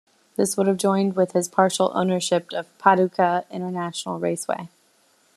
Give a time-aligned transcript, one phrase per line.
[0.35, 4.67] This would have joined with his partial ownership of Paducah International Raceway.